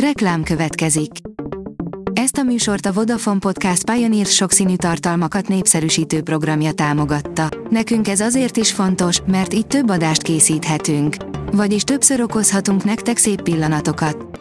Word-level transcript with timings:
Reklám 0.00 0.42
következik. 0.42 1.10
Ezt 2.12 2.36
a 2.36 2.42
műsort 2.42 2.86
a 2.86 2.92
Vodafone 2.92 3.38
Podcast 3.38 3.90
Pioneer 3.90 4.26
sokszínű 4.26 4.76
tartalmakat 4.76 5.48
népszerűsítő 5.48 6.22
programja 6.22 6.72
támogatta. 6.72 7.48
Nekünk 7.70 8.08
ez 8.08 8.20
azért 8.20 8.56
is 8.56 8.72
fontos, 8.72 9.20
mert 9.26 9.54
így 9.54 9.66
több 9.66 9.88
adást 9.88 10.22
készíthetünk. 10.22 11.16
Vagyis 11.52 11.82
többször 11.82 12.20
okozhatunk 12.20 12.84
nektek 12.84 13.16
szép 13.16 13.42
pillanatokat. 13.42 14.40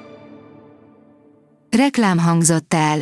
Reklám 1.78 2.18
hangzott 2.18 2.74
el. 2.74 3.00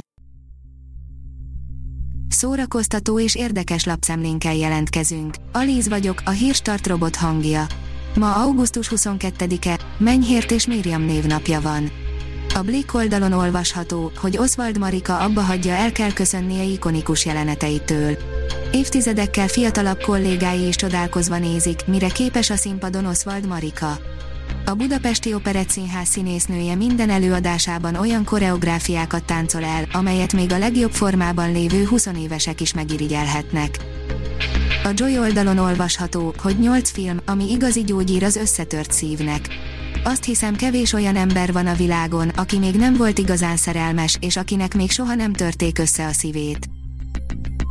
Szórakoztató 2.28 3.20
és 3.20 3.36
érdekes 3.36 3.86
lapszemlénkkel 3.86 4.56
jelentkezünk. 4.56 5.36
Alíz 5.52 5.88
vagyok, 5.90 6.22
a 6.26 6.30
hírstart 6.30 6.88
robot 6.88 7.16
hangja. 7.16 7.66
Ma 8.16 8.36
augusztus 8.36 8.92
22-e, 8.96 9.80
Menyhért 9.98 10.52
és 10.52 10.68
Miriam 10.68 11.02
névnapja 11.02 11.62
van. 11.62 12.03
A 12.56 12.62
Blick 12.62 12.94
oldalon 12.94 13.32
olvasható, 13.32 14.12
hogy 14.18 14.38
Oswald 14.38 14.78
Marika 14.78 15.18
abba 15.18 15.42
hagyja 15.42 15.74
el 15.74 15.92
kell 15.92 16.14
köszönnie 16.14 16.64
ikonikus 16.64 17.26
jeleneteitől. 17.26 18.18
Évtizedekkel 18.72 19.48
fiatalabb 19.48 20.02
kollégái 20.02 20.68
is 20.68 20.76
csodálkozva 20.76 21.38
nézik, 21.38 21.86
mire 21.88 22.08
képes 22.08 22.50
a 22.50 22.56
színpadon 22.56 23.06
Oswald 23.06 23.48
Marika. 23.48 23.98
A 24.66 24.74
Budapesti 24.74 25.34
Operett 25.34 25.70
Színház 25.70 26.08
színésznője 26.08 26.76
minden 26.76 27.10
előadásában 27.10 27.96
olyan 27.96 28.24
koreográfiákat 28.24 29.24
táncol 29.24 29.64
el, 29.64 29.86
amelyet 29.92 30.34
még 30.34 30.52
a 30.52 30.58
legjobb 30.58 30.92
formában 30.92 31.52
lévő 31.52 31.86
20 31.86 32.10
évesek 32.24 32.62
is 32.62 32.74
megirigyelhetnek. 32.74 33.78
A 34.84 34.90
Joy 34.94 35.20
oldalon 35.20 35.58
olvasható, 35.58 36.34
hogy 36.38 36.60
8 36.60 36.90
film, 36.92 37.20
ami 37.26 37.52
igazi 37.52 37.84
gyógyír 37.84 38.24
az 38.24 38.36
összetört 38.36 38.92
szívnek. 38.92 39.48
Azt 40.04 40.24
hiszem 40.24 40.56
kevés 40.56 40.94
olyan 40.94 41.16
ember 41.16 41.54
van 41.54 41.68
a 41.68 41.74
világon, 41.74 42.30
aki 42.30 42.58
még 42.58 42.76
nem 42.76 42.94
volt 42.94 43.18
igazán 43.18 43.58
szerelmes, 43.58 44.18
és 44.20 44.36
akinek 44.36 44.76
még 44.76 44.92
soha 44.92 45.16
nem 45.16 45.34
törték 45.34 45.80
össze 45.80 46.06
a 46.06 46.12
szívét. 46.12 46.68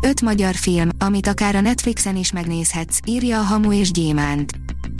Öt 0.00 0.20
magyar 0.20 0.54
film, 0.54 0.88
amit 0.98 1.26
akár 1.26 1.56
a 1.56 1.60
Netflixen 1.60 2.16
is 2.16 2.32
megnézhetsz, 2.32 2.98
írja 3.06 3.38
a 3.38 3.42
Hamu 3.42 3.72
és 3.72 3.90
Gyémánt. 3.90 4.52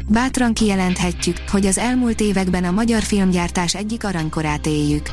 Bátran 0.08 0.55
kijelenthetjük, 0.55 1.36
hogy 1.50 1.66
az 1.66 1.78
elmúlt 1.78 2.20
években 2.20 2.64
a 2.64 2.70
magyar 2.70 3.02
filmgyártás 3.02 3.74
egyik 3.74 4.05
aranykorát 4.05 4.67
éljük. 4.67 5.06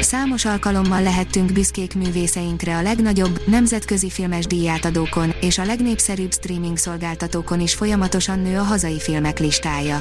Számos 0.00 0.44
alkalommal 0.44 1.02
lehettünk 1.02 1.52
büszkék 1.52 1.94
művészeinkre 1.94 2.76
a 2.76 2.82
legnagyobb, 2.82 3.40
nemzetközi 3.46 4.10
filmes 4.10 4.46
díjátadókon, 4.46 5.34
és 5.40 5.58
a 5.58 5.64
legnépszerűbb 5.64 6.32
streaming 6.32 6.76
szolgáltatókon 6.76 7.60
is 7.60 7.74
folyamatosan 7.74 8.38
nő 8.38 8.58
a 8.58 8.62
hazai 8.62 9.00
filmek 9.00 9.38
listája. 9.38 10.00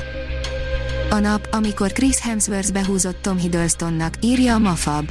A 1.09 1.19
nap, 1.19 1.47
amikor 1.51 1.91
Chris 1.91 2.19
Hemsworth 2.19 2.71
behúzott 2.71 3.21
Tom 3.21 3.37
Hiddlestonnak, 3.37 4.13
írja 4.21 4.53
a 4.53 4.59
Mafab. 4.59 5.09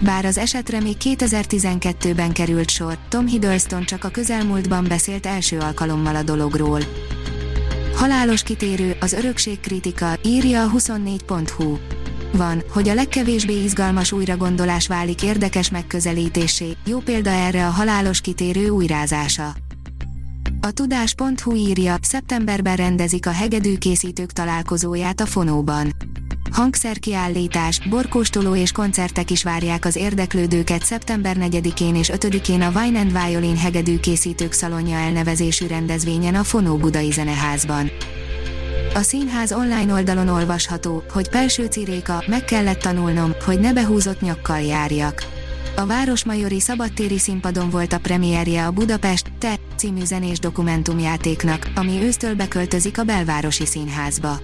Bár 0.00 0.24
az 0.24 0.38
esetre 0.38 0.80
még 0.80 0.96
2012-ben 1.00 2.32
került 2.32 2.70
sor, 2.70 2.98
Tom 3.08 3.26
Hiddleston 3.26 3.84
csak 3.84 4.04
a 4.04 4.08
közelmúltban 4.08 4.84
beszélt 4.88 5.26
első 5.26 5.58
alkalommal 5.58 6.16
a 6.16 6.22
dologról. 6.22 6.80
Halálos 7.94 8.42
kitérő, 8.42 8.96
az 9.00 9.12
örökség 9.12 9.60
kritika, 9.60 10.18
írja 10.24 10.62
a 10.62 10.70
24.hu. 10.70 11.76
Van, 12.32 12.62
hogy 12.68 12.88
a 12.88 12.94
legkevésbé 12.94 13.62
izgalmas 13.62 14.12
újragondolás 14.12 14.86
válik 14.86 15.22
érdekes 15.22 15.70
megközelítésé, 15.70 16.76
jó 16.86 16.98
példa 16.98 17.30
erre 17.30 17.66
a 17.66 17.70
halálos 17.70 18.20
kitérő 18.20 18.68
újrázása. 18.68 19.54
A 20.64 20.70
tudás.hu 20.70 21.54
írja, 21.54 21.96
szeptemberben 22.02 22.76
rendezik 22.76 23.26
a 23.26 23.30
hegedűkészítők 23.30 24.32
találkozóját 24.32 25.20
a 25.20 25.26
Fonóban. 25.26 25.94
Hangszerkiállítás, 26.50 27.88
borkóstoló 27.88 28.54
és 28.54 28.72
koncertek 28.72 29.30
is 29.30 29.42
várják 29.42 29.84
az 29.84 29.96
érdeklődőket 29.96 30.84
szeptember 30.84 31.36
4-én 31.40 31.94
és 31.94 32.10
5-én 32.12 32.62
a 32.62 32.80
Wine 32.80 33.00
and 33.00 33.24
Violin 33.24 33.56
hegedűkészítők 33.56 34.52
szalonja 34.52 34.96
elnevezésű 34.96 35.66
rendezvényen 35.66 36.34
a 36.34 36.44
Fonó 36.44 36.76
Budai 36.76 37.10
Zeneházban. 37.10 37.90
A 38.94 39.00
színház 39.00 39.52
online 39.52 39.92
oldalon 39.92 40.28
olvasható, 40.28 41.02
hogy 41.12 41.28
Pelső 41.28 41.66
Ciréka, 41.66 42.24
meg 42.26 42.44
kellett 42.44 42.80
tanulnom, 42.80 43.32
hogy 43.44 43.60
ne 43.60 43.72
behúzott 43.72 44.20
nyakkal 44.20 44.60
járjak. 44.60 45.33
A 45.76 45.86
Városmajori 45.86 46.60
Szabadtéri 46.60 47.18
színpadon 47.18 47.70
volt 47.70 47.92
a 47.92 47.98
premierje 47.98 48.66
a 48.66 48.70
Budapest 48.70 49.32
Te 49.38 49.54
című 49.76 50.04
zenés 50.04 50.38
dokumentumjátéknak, 50.38 51.70
ami 51.74 52.02
ősztől 52.02 52.34
beköltözik 52.34 52.98
a 52.98 53.04
Belvárosi 53.04 53.66
Színházba. 53.66 54.40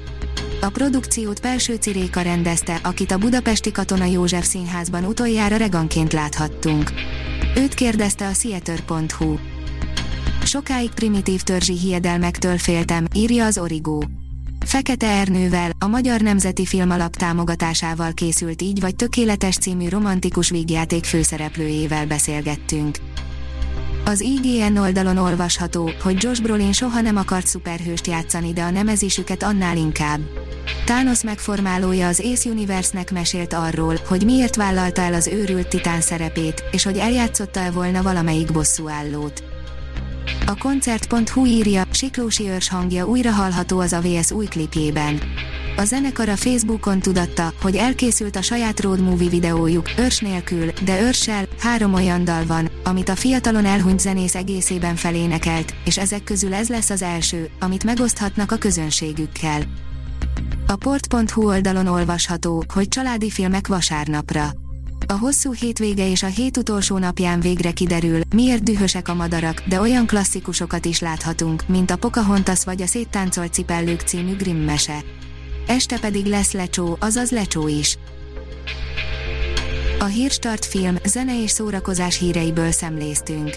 A 0.60 0.68
produkciót 0.68 1.41
Pelső 1.41 1.74
Ciréka 1.74 2.20
rendezte, 2.20 2.80
akit 2.82 3.10
a 3.10 3.18
Budapesti 3.18 3.72
Katona 3.72 4.04
József 4.04 4.46
Színházban 4.46 5.04
utoljára 5.04 5.56
reganként 5.56 6.12
láthattunk. 6.12 6.92
Őt 7.56 7.74
kérdezte 7.74 8.26
a 8.26 8.32
Theater.hu. 8.32 9.34
Sokáig 10.44 10.91
primitív 10.91 11.42
törzsi 11.42 11.78
hiedelmektől 11.78 12.58
féltem, 12.58 13.06
írja 13.14 13.44
az 13.44 13.58
Origo. 13.58 13.98
Fekete 14.66 15.06
Ernővel, 15.06 15.71
a 15.78 15.87
Magyar 15.87 16.21
Nemzeti 16.21 16.66
Film 16.66 16.91
Alap 16.91 17.16
támogatásával 17.16 18.12
készült 18.12 18.62
Így 18.62 18.81
vagy 18.81 18.97
Tökéletes 18.97 19.56
című 19.56 19.88
romantikus 19.88 20.50
vígjáték 20.50 21.04
főszereplőjével 21.04 22.06
beszélgettünk. 22.06 22.98
Az 24.04 24.21
IGN 24.21 24.76
oldalon 24.76 25.16
olvasható, 25.16 25.91
hogy 26.03 26.22
Josh 26.22 26.43
Brolin 26.43 26.72
soha 26.72 27.00
nem 27.00 27.16
akart 27.16 27.47
szuperhőst 27.47 28.06
játszani, 28.06 28.53
de 28.53 28.62
a 28.62 28.71
nemezésüket 28.71 29.43
annál 29.43 29.76
inkább. 29.76 30.21
Thanos 30.84 31.22
megformálója 31.22 32.06
az 32.06 32.21
Ace 32.21 32.50
Universe-nek 32.50 33.12
mesélt 33.12 33.53
arról, 33.53 33.97
hogy 34.09 34.25
miért 34.25 34.56
vállalta 34.56 35.03
el 35.03 35.15
az 35.15 35.27
őrült 35.27 35.69
titán 35.69 36.00
szerepét, 36.00 36.65
és 36.71 36.84
hogy 36.84 36.97
eljátszotta-e 36.97 37.71
volna 37.71 38.03
valamelyik 38.03 38.53
bosszúállót. 38.53 39.49
A 40.50 40.56
koncert.hu 40.58 41.46
írja, 41.46 41.84
Siklósi 41.90 42.48
őrs 42.48 42.68
hangja 42.68 43.06
újra 43.06 43.30
hallható 43.30 43.78
az 43.78 43.92
AVS 43.92 44.30
új 44.30 44.46
klipjében. 44.46 45.20
A 45.76 45.84
zenekar 45.84 46.28
a 46.28 46.36
Facebookon 46.36 47.00
tudatta, 47.00 47.52
hogy 47.62 47.76
elkészült 47.76 48.36
a 48.36 48.42
saját 48.42 48.80
road 48.80 49.00
movie 49.00 49.28
videójuk, 49.28 49.88
őrs 49.98 50.18
nélkül, 50.18 50.66
de 50.84 51.00
őrssel, 51.00 51.48
három 51.58 51.94
olyan 51.94 52.24
dal 52.24 52.46
van, 52.46 52.70
amit 52.84 53.08
a 53.08 53.16
fiatalon 53.16 53.64
elhunyt 53.64 54.00
zenész 54.00 54.34
egészében 54.34 54.96
felénekelt, 54.96 55.74
és 55.84 55.98
ezek 55.98 56.24
közül 56.24 56.54
ez 56.54 56.68
lesz 56.68 56.90
az 56.90 57.02
első, 57.02 57.50
amit 57.60 57.84
megoszthatnak 57.84 58.52
a 58.52 58.56
közönségükkel. 58.56 59.62
A 60.66 60.76
port.hu 60.76 61.46
oldalon 61.46 61.86
olvasható, 61.86 62.64
hogy 62.74 62.88
családi 62.88 63.30
filmek 63.30 63.66
vasárnapra. 63.66 64.59
A 65.10 65.19
hosszú 65.19 65.53
hétvége 65.53 66.10
és 66.10 66.22
a 66.22 66.26
hét 66.26 66.56
utolsó 66.56 66.98
napján 66.98 67.41
végre 67.41 67.71
kiderül, 67.71 68.21
miért 68.34 68.62
dühösek 68.62 69.09
a 69.09 69.15
madarak, 69.15 69.62
de 69.69 69.81
olyan 69.81 70.06
klasszikusokat 70.06 70.84
is 70.84 71.00
láthatunk, 71.00 71.69
mint 71.69 71.91
a 71.91 71.97
Pocahontas 71.97 72.65
vagy 72.65 72.82
a 72.82 72.87
Széttáncolt 72.87 73.53
cipellők 73.53 74.00
című 74.00 74.37
Grimm 74.37 74.56
mese. 74.56 75.04
Este 75.66 75.98
pedig 75.98 76.26
lesz 76.26 76.53
lecsó, 76.53 76.97
azaz 77.00 77.31
lecsó 77.31 77.69
is. 77.69 77.98
A 79.98 80.04
Hírstart 80.04 80.65
film, 80.65 80.97
zene 81.04 81.42
és 81.42 81.50
szórakozás 81.50 82.19
híreiből 82.19 82.71
szemléztünk. 82.71 83.56